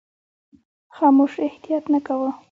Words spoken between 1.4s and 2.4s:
احتیاط نه کاوه.